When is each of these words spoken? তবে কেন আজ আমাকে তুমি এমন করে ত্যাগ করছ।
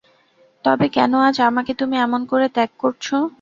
তবে 0.65 0.85
কেন 0.89 1.11
আজ 1.21 1.37
আমাকে 1.41 1.71
তুমি 1.73 1.95
এমন 1.97 2.21
করে 2.25 2.47
ত্যাগ 2.49 2.71
করছ। 2.77 3.05